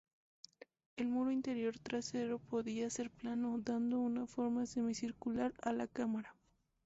El 0.97 1.09
muro 1.09 1.29
interior 1.29 1.77
trasero 1.77 2.39
podía 2.39 2.89
ser 2.89 3.11
plano, 3.11 3.59
dando 3.59 3.99
una 3.99 4.25
forma 4.25 4.65
semicircular 4.65 5.53
a 5.61 5.73
la 5.73 5.85
cámara. 5.85 6.35